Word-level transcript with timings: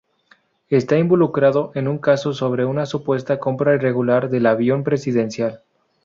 Está 0.71 0.97
involucrado 0.97 1.71
en 1.75 1.87
un 1.87 1.99
caso 1.99 2.33
sobre 2.33 2.65
una 2.65 2.87
supuesta 2.87 3.37
compra 3.37 3.75
irregular 3.75 4.31
del 4.31 4.47
Avión 4.47 4.83
Presidencial. 4.83 5.61